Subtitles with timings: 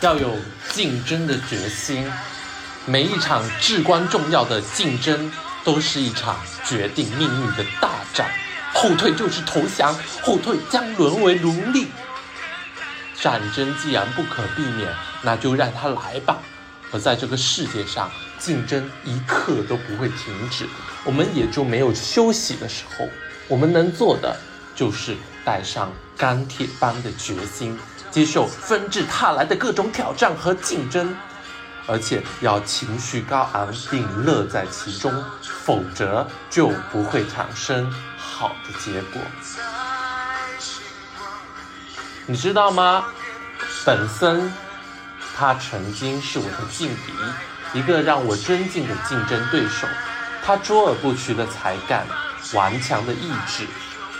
[0.00, 0.36] 要有
[0.70, 2.08] 竞争的决心。
[2.86, 5.30] 每一场至关重要的竞争，
[5.64, 8.30] 都是一场决定命运的大战。
[8.72, 11.88] 后退就是投降，后退将沦为奴隶。
[13.20, 14.88] 战争既然不可避免，
[15.22, 16.38] 那就让它来吧。
[16.92, 20.66] 而在这个世界上，竞争一刻都不会停止，
[21.04, 23.06] 我们也就没有休息的时候。
[23.48, 24.38] 我们能做的，
[24.76, 27.76] 就是带上钢铁般的决心，
[28.10, 31.16] 接受纷至沓来的各种挑战和竞争，
[31.86, 35.24] 而且要情绪高昂并乐在其中，
[35.64, 39.20] 否则就不会产生好的结果。
[42.26, 43.04] 你知道吗？
[43.84, 44.52] 本森，
[45.34, 49.86] 他曾经是我的劲敌，一个让我尊敬的竞争对手。
[50.44, 52.06] 他卓尔不屈的才干、
[52.52, 53.66] 顽强的意志、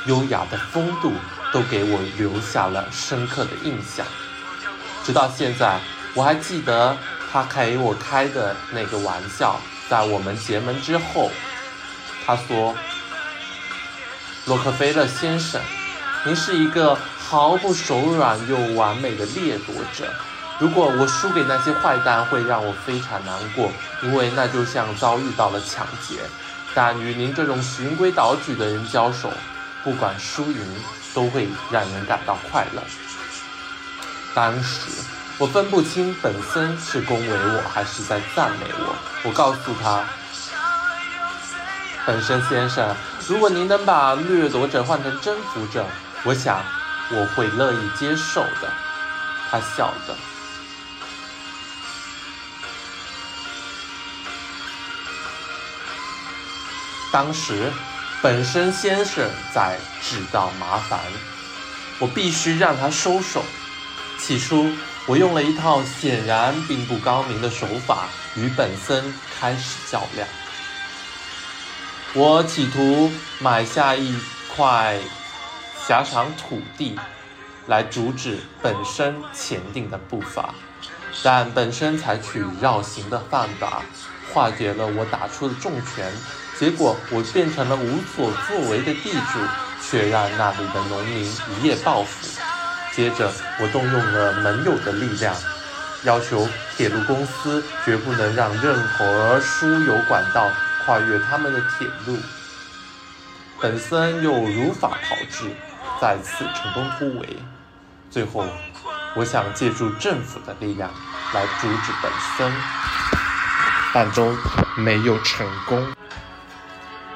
[0.07, 1.13] 优雅的风度，
[1.53, 4.07] 都给我留下了深刻的印象。
[5.05, 5.81] 直到现在，
[6.15, 6.97] 我还记得
[7.33, 9.61] 他给我开的那个玩笑。
[9.89, 11.31] 在我们结盟之后，
[12.27, 12.75] 他说
[14.47, 15.61] ：“洛克菲勒先生，
[16.25, 20.11] 您是一个……”毫不手软又完美的掠夺者。
[20.59, 23.71] 如果我输给那些坏蛋，会让我非常难过，
[24.03, 26.21] 因为那就像遭遇到了抢劫。
[26.75, 29.31] 但与您这种循规蹈矩的人交手，
[29.85, 30.59] 不管输赢，
[31.19, 32.83] 都会让人感到快乐。
[34.37, 34.89] 当时
[35.37, 38.95] 我分不清本森是恭维我还是在赞美我。
[39.25, 40.05] 我告诉他
[42.07, 42.95] ：“本森先生，
[43.27, 45.85] 如果您能把掠夺者换成征服者，
[46.23, 46.63] 我想。”
[47.11, 48.71] 我会乐意接受的，
[49.51, 50.15] 他笑着。
[57.11, 57.73] 当时，
[58.21, 60.99] 本身先生在制造麻烦，
[61.99, 63.45] 我必须让他收手。
[64.19, 64.73] 起初，
[65.07, 70.29] 我用了一套显然并不高明的手法与本森开始较量。
[72.15, 74.15] 我企图买下一
[74.55, 74.99] 块。
[75.87, 76.99] 狭长土地
[77.67, 80.55] 来阻止本身前进的步伐，
[81.23, 83.83] 但本身采取绕行的办法，
[84.31, 86.13] 化解了我打出的重拳。
[86.59, 89.39] 结果我变成了无所作为的地主，
[89.81, 92.27] 却让那里的农民一夜暴富。
[92.93, 93.31] 接着
[93.61, 95.33] 我动用了盟友的力量，
[96.03, 100.51] 要求铁路公司绝不能让任何输油管道
[100.85, 102.19] 跨越他们的铁路。
[103.61, 105.55] 本森又如法炮制。
[106.01, 107.37] 再次成功突围，
[108.09, 108.47] 最后，
[109.17, 110.89] 我想借助政府的力量
[111.35, 112.53] 来阻止本森，
[113.93, 114.33] 但都
[114.77, 115.98] 没有成功。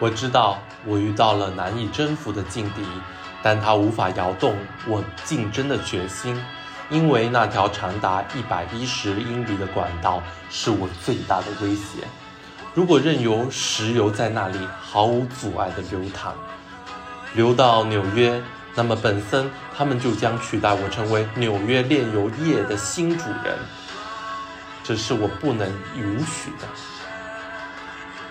[0.02, 2.82] 我知道我遇到了难以征服的劲敌，
[3.40, 6.36] 但他无法摇动我竞争的决心，
[6.90, 10.20] 因为那条长达一百一十英里的管道
[10.50, 11.98] 是我最大的威胁。
[12.74, 16.34] 如果任由石油在那里毫无阻碍地流淌，
[17.34, 18.42] 流到纽约。
[18.74, 23.56] 那么本森他们就将取代我成为纽约炼油业的新主人，
[24.82, 26.66] 这是我不能允许的。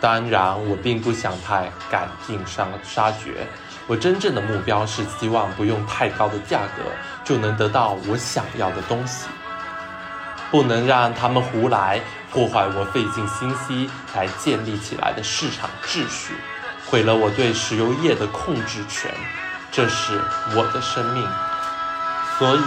[0.02, 3.48] 当然，我并不想太赶尽杀绝，
[3.86, 6.84] 我真正的目标是希望不用太高的价格
[7.24, 9.28] 就能得到我想要的东西，
[10.50, 12.02] 不能让他们胡来
[12.32, 16.34] 破坏我费尽心机才建立起来的市场秩序，
[16.88, 19.14] 毁了我对石油业的控制权。
[19.72, 20.20] 这是
[20.56, 21.24] 我的生命，
[22.40, 22.62] 所以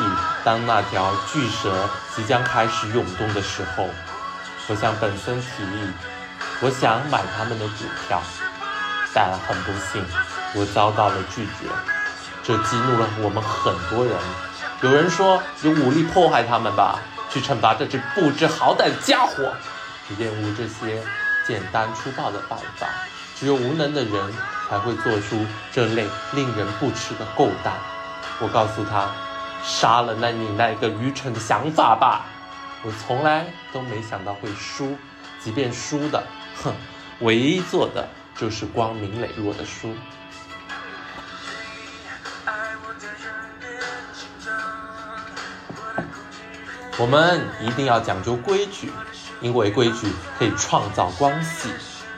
[0.45, 3.89] 当那条巨蛇即将开始涌动的时候，
[4.69, 5.91] 我向本森提议，
[6.61, 8.23] 我想买他们的股票，
[9.15, 10.05] 但很不幸，
[10.55, 11.69] 我遭到了拒绝。
[12.43, 14.15] 这激怒了我们很多人。
[14.83, 16.99] 有人说，用武力破坏他们吧，
[17.31, 19.53] 去惩罚这只不知好歹的家伙。
[20.19, 21.03] 厌恶这些
[21.47, 22.87] 简单粗暴的办法，
[23.39, 24.33] 只有无能的人。
[24.67, 27.71] 才会做出这类令人不齿的勾当。
[28.41, 29.11] 我告诉他，
[29.63, 32.25] 杀了那你那个愚蠢的想法吧。
[32.83, 34.97] 我从来都没想到会输，
[35.39, 36.25] 即便输的，
[36.63, 36.75] 哼，
[37.21, 39.95] 唯一做的就是光明磊落的输。
[46.97, 48.93] 我们一定要讲究规矩，
[49.41, 50.07] 因为规矩
[50.39, 51.69] 可以创造关系。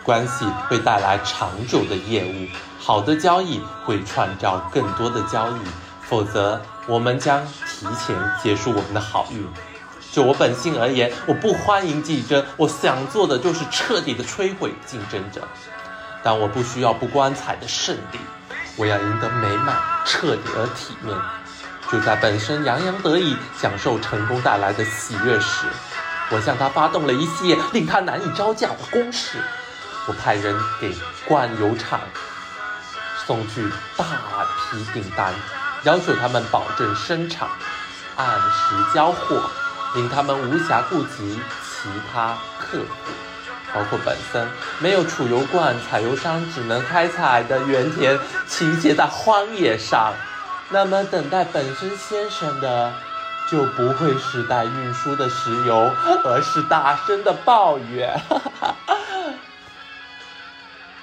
[0.04, 2.46] 关系会带来长久的业务，
[2.78, 5.60] 好的交易会创造更多的交易，
[6.02, 9.44] 否则我们将提前结束我们的好运。
[10.16, 15.46] 就我本性而言，我不欢迎竞争，我想做的就是彻底的摧毁竞争者。
[16.22, 18.18] 但我不需要不光彩的胜利，
[18.76, 19.76] 我要赢得美满、
[20.06, 21.14] 彻底而体面。
[21.92, 25.66] 就在本身洋洋得意、享受成功带来的喜悦时，
[26.30, 29.38] 我向他发动了一系列令他难以招架的攻势。
[30.06, 30.96] 我派人给
[31.28, 32.00] 灌油厂
[33.26, 34.06] 送去大
[34.70, 35.34] 批订单，
[35.82, 37.46] 要求他们保证生产、
[38.16, 39.42] 按时交货，
[39.94, 42.84] 令他们无暇顾及其他客户，
[43.74, 44.48] 包括本森
[44.80, 50.12] 没有储油罐、采油商只能开采的原田倾斜在荒野上。
[50.68, 52.92] 那么，等待本身先生的，
[53.48, 55.92] 就不会是待运输的石油，
[56.24, 58.20] 而是大声的抱怨。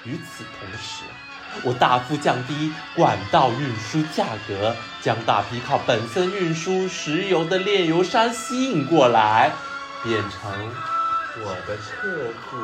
[0.04, 1.06] 与此同时，
[1.62, 9.52] 我大幅降低管道运输价格，将大批靠本森运输石油的炼油商吸引过来，
[10.04, 10.52] 变成
[11.44, 12.58] 我的客户。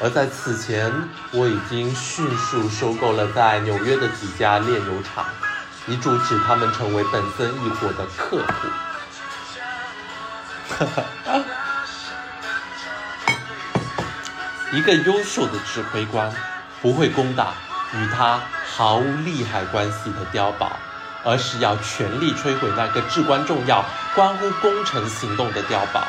[0.00, 0.92] 而在此前，
[1.30, 5.24] 我已经迅速收购了在纽约的几家炼油厂，
[5.86, 8.68] 以阻止他们成为本森一伙的客户。
[10.76, 10.84] 哈
[11.24, 11.44] 哈，
[14.72, 16.34] 一个优秀的指挥官
[16.84, 17.54] 不会攻打
[17.94, 18.38] 与他
[18.76, 20.70] 毫无利害关系的碉堡，
[21.24, 23.82] 而是要全力摧毁那个至关重要、
[24.14, 26.04] 关乎工程行动的碉堡。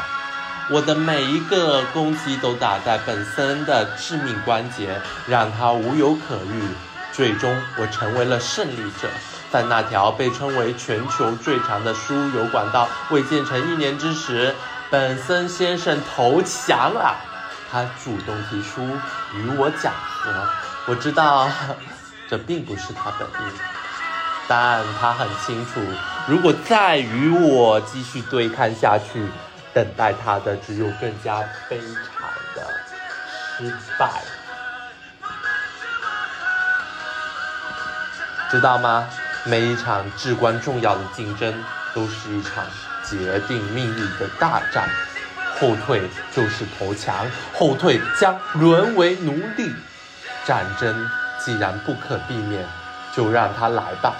[0.69, 6.61] 我的每一个攻击都打在本森的致命关节，让他无有可虞。
[7.13, 9.07] 最终，我成为了胜利者。
[9.49, 14.53] 在那条被称为全球最长的输油管道未建成一年之时，
[14.89, 17.15] 本森先生投降了。
[17.75, 18.81] 他主动提出
[19.33, 20.47] 与我讲和。
[20.85, 21.49] 我知道
[22.29, 23.51] 这并不是他本意，
[24.47, 25.81] 但他很清楚，
[26.25, 29.29] 如果再与我继续对抗下去。
[29.73, 32.65] 等待他的只有更加悲惨的
[33.57, 33.69] 失
[33.99, 34.09] 败，
[38.49, 39.05] 知道吗？
[39.43, 41.53] 每一场至关重要的竞争
[41.93, 42.63] 都是一场
[43.03, 44.87] 决定命运的大战，
[45.59, 49.71] 后退就是投降，后退将沦为奴隶。
[50.45, 51.09] 战争
[51.43, 52.65] 既然不可避免，
[53.15, 54.15] 就让它来吧。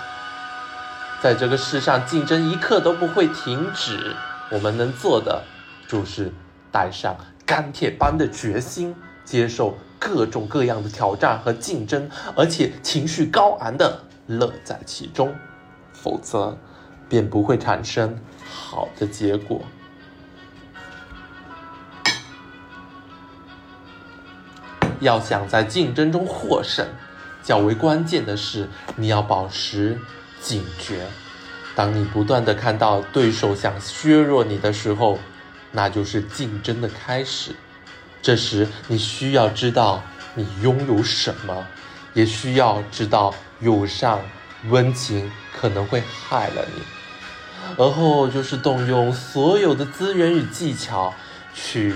[1.21, 4.15] 在这个世上，竞争一刻都不会停止。
[4.51, 5.43] 我们能做的
[5.87, 6.31] 就是
[6.71, 7.15] 带上
[7.45, 15.33] 钢铁般的决心，接受各种各样的挑战和竞争，而且情绪高昂的乐在其中，
[15.93, 16.57] 否则
[17.09, 19.61] 便不会产生好的结果。
[25.05, 26.85] 要想在竞争中获胜，
[27.41, 29.97] 较为关键的是你要保持
[30.41, 31.07] 警觉。
[31.75, 35.19] 当你不断的看到对手想削弱你的时候，
[35.71, 37.55] 那就是竞争的开始。
[38.21, 40.01] 这时你需要知道
[40.33, 41.65] 你拥有什么，
[42.13, 44.19] 也需要知道友善、
[44.69, 46.81] 温情可能会害了你。
[47.77, 51.13] 而后就是动用所有的资源与技巧
[51.53, 51.93] 去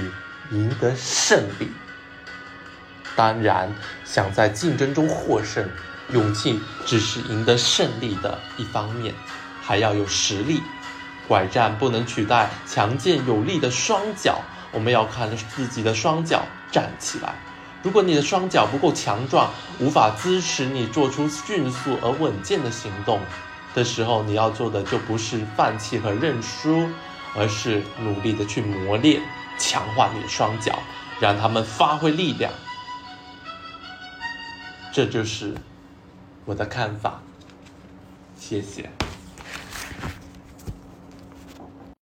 [0.51, 1.71] 赢得胜利。
[3.19, 3.69] 当然，
[4.05, 5.69] 想在竞争中获胜，
[6.13, 9.13] 勇气只是赢得胜利的一方面。
[9.61, 10.63] 还要有实力，
[11.27, 14.39] 拐杖不能取代强健有力的双脚。
[14.71, 17.35] 我们要看自己的双脚站起来。
[17.83, 23.19] 如果你的双脚不够强壮，无法支持你做出迅速而稳健的行动
[23.75, 26.87] 的时候，你要做的就不是放弃和认输，
[27.35, 29.21] 而是努力的去磨练、
[29.57, 30.79] 强化你的双脚，
[31.19, 32.49] 让他们发挥力量。
[34.91, 35.53] 这就是
[36.45, 37.21] 我的看法。
[38.37, 38.98] 谢谢。